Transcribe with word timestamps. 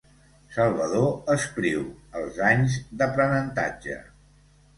Salvador 0.53 1.11
Espriu, 1.33 1.83
els 2.23 2.41
anys 2.47 2.79
d'aprenentatge. 3.03 4.01